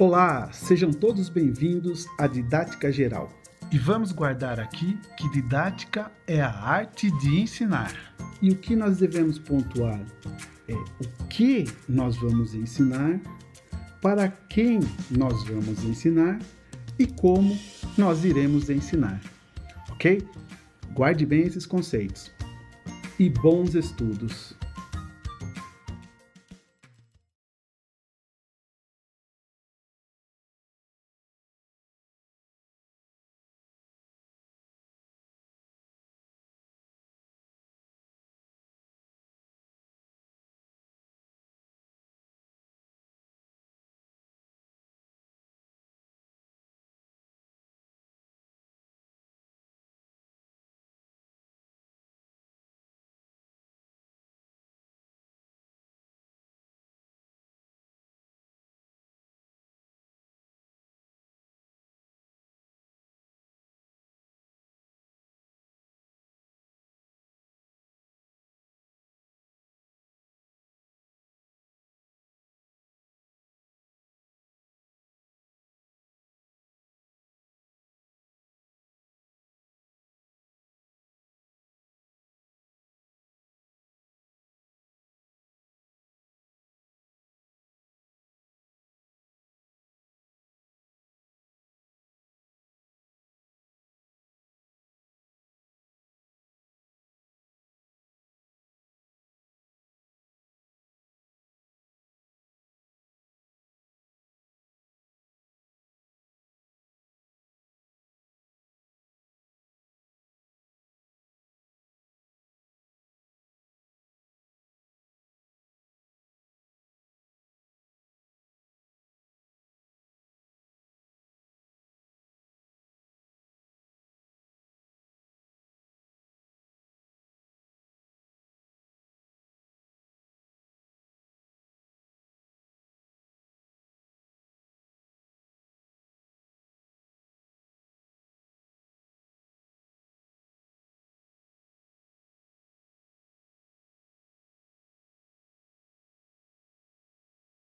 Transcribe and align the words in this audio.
Olá, 0.00 0.52
sejam 0.52 0.92
todos 0.92 1.28
bem-vindos 1.28 2.06
à 2.20 2.28
Didática 2.28 2.92
Geral. 2.92 3.32
E 3.72 3.76
vamos 3.76 4.12
guardar 4.12 4.60
aqui 4.60 4.96
que 5.16 5.28
didática 5.32 6.08
é 6.24 6.40
a 6.40 6.52
arte 6.52 7.10
de 7.18 7.40
ensinar. 7.40 7.92
E 8.40 8.48
o 8.48 8.54
que 8.54 8.76
nós 8.76 8.98
devemos 8.98 9.40
pontuar 9.40 10.00
é 10.68 10.72
o 10.72 11.26
que 11.28 11.64
nós 11.88 12.16
vamos 12.16 12.54
ensinar, 12.54 13.20
para 14.00 14.28
quem 14.28 14.78
nós 15.10 15.42
vamos 15.42 15.82
ensinar 15.82 16.38
e 16.96 17.04
como 17.04 17.58
nós 17.96 18.24
iremos 18.24 18.70
ensinar. 18.70 19.20
Ok? 19.90 20.22
Guarde 20.92 21.26
bem 21.26 21.40
esses 21.40 21.66
conceitos. 21.66 22.30
E 23.18 23.28
bons 23.28 23.74
estudos! 23.74 24.57